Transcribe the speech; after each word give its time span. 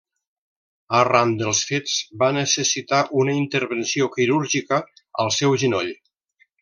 Arran 0.99 1.33
dels 1.41 1.59
fets, 1.71 1.97
va 2.23 2.29
necessitar 2.37 3.03
una 3.25 3.35
intervenció 3.43 4.09
quirúrgica 4.17 4.81
al 5.27 5.31
seu 5.39 5.55
genoll. 5.67 5.93